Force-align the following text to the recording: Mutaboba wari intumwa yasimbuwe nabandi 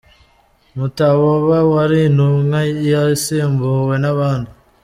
Mutaboba 0.77 1.57
wari 1.73 1.97
intumwa 2.07 2.59
yasimbuwe 2.91 3.95
nabandi 4.03 4.51